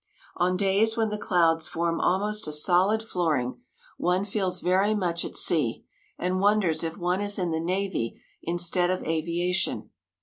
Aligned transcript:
On 0.35 0.57
days 0.57 0.97
when 0.97 1.09
the 1.09 1.17
clouds 1.19 1.67
form 1.67 2.01
almost 2.01 2.47
a 2.47 2.51
solid 2.51 3.03
flooring, 3.03 3.61
one 3.99 4.25
feels 4.25 4.59
very 4.59 4.95
much 4.95 5.23
at 5.23 5.35
sea, 5.35 5.85
and 6.17 6.39
wonders 6.39 6.83
if 6.83 6.97
one 6.97 7.21
is 7.21 7.37
in 7.37 7.51
the 7.51 7.59
navy 7.59 8.19
instead 8.41 8.89
of 8.89 9.03
aviation. 9.03 9.91